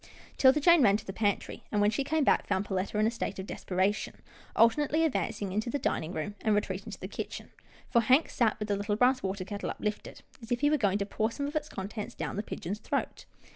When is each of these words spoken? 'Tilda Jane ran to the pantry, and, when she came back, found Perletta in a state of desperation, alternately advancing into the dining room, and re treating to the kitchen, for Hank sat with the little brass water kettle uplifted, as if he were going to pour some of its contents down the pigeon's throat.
'Tilda 0.39 0.59
Jane 0.59 0.81
ran 0.81 0.97
to 0.97 1.05
the 1.05 1.13
pantry, 1.13 1.61
and, 1.71 1.79
when 1.79 1.91
she 1.91 2.03
came 2.03 2.23
back, 2.23 2.47
found 2.47 2.65
Perletta 2.65 2.97
in 2.99 3.05
a 3.05 3.11
state 3.11 3.37
of 3.37 3.45
desperation, 3.45 4.15
alternately 4.55 5.03
advancing 5.05 5.51
into 5.51 5.69
the 5.69 5.77
dining 5.77 6.11
room, 6.11 6.33
and 6.41 6.55
re 6.55 6.61
treating 6.61 6.91
to 6.91 6.99
the 6.99 7.07
kitchen, 7.07 7.51
for 7.87 8.01
Hank 8.01 8.27
sat 8.27 8.57
with 8.57 8.69
the 8.69 8.75
little 8.75 8.95
brass 8.95 9.21
water 9.21 9.45
kettle 9.45 9.69
uplifted, 9.69 10.23
as 10.41 10.51
if 10.51 10.61
he 10.61 10.71
were 10.71 10.75
going 10.77 10.97
to 10.97 11.05
pour 11.05 11.29
some 11.29 11.45
of 11.45 11.55
its 11.55 11.69
contents 11.69 12.15
down 12.15 12.35
the 12.35 12.41
pigeon's 12.41 12.79
throat. 12.79 13.25